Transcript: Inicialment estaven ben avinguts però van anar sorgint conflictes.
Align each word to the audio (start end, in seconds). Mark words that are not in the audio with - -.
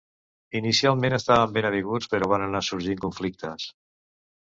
Inicialment 0.59 1.17
estaven 1.17 1.53
ben 1.59 1.69
avinguts 1.71 2.11
però 2.17 2.33
van 2.35 2.49
anar 2.49 2.65
sorgint 2.73 3.07
conflictes. 3.07 3.73